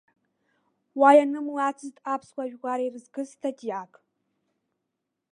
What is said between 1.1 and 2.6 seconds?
ианымлацызт аԥсуа